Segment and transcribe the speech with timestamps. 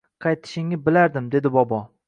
[0.25, 1.85] Qaytishingni bilardim,– dedi bobo.